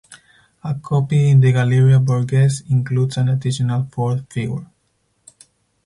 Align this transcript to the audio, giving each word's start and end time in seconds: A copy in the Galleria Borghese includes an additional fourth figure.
A 0.63 0.73
copy 0.81 1.29
in 1.29 1.39
the 1.41 1.51
Galleria 1.51 1.99
Borghese 1.99 2.63
includes 2.71 3.17
an 3.17 3.29
additional 3.29 3.83
fourth 3.91 4.27
figure. 4.33 4.65